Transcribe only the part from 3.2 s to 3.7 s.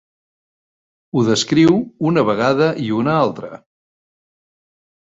altra.